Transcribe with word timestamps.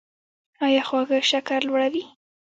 ایا 0.65 0.81
خواږه 0.87 1.19
شکر 1.31 1.61
لوړوي؟ 1.67 2.03